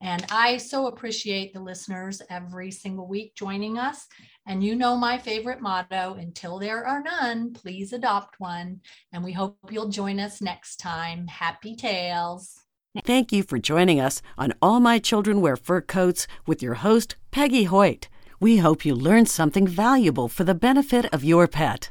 And 0.00 0.24
I 0.30 0.58
so 0.58 0.86
appreciate 0.86 1.52
the 1.52 1.60
listeners 1.60 2.22
every 2.30 2.70
single 2.70 3.08
week 3.08 3.34
joining 3.34 3.78
us. 3.78 4.06
And 4.46 4.62
you 4.62 4.76
know 4.76 4.96
my 4.96 5.18
favorite 5.18 5.60
motto 5.60 6.14
until 6.14 6.60
there 6.60 6.86
are 6.86 7.02
none, 7.02 7.52
please 7.52 7.92
adopt 7.92 8.38
one. 8.38 8.80
And 9.12 9.24
we 9.24 9.32
hope 9.32 9.58
you'll 9.70 9.88
join 9.88 10.20
us 10.20 10.40
next 10.40 10.76
time. 10.76 11.26
Happy 11.26 11.74
tails. 11.74 12.67
Thank 13.04 13.32
you 13.32 13.42
for 13.42 13.58
joining 13.58 14.00
us 14.00 14.22
on 14.36 14.52
All 14.60 14.80
My 14.80 14.98
Children 14.98 15.40
Wear 15.40 15.56
Fur 15.56 15.80
Coats 15.80 16.26
with 16.46 16.62
your 16.62 16.74
host, 16.74 17.16
Peggy 17.30 17.64
Hoyt. 17.64 18.08
We 18.40 18.58
hope 18.58 18.84
you 18.84 18.94
learned 18.94 19.28
something 19.28 19.66
valuable 19.66 20.28
for 20.28 20.44
the 20.44 20.54
benefit 20.54 21.06
of 21.12 21.24
your 21.24 21.46
pet. 21.46 21.90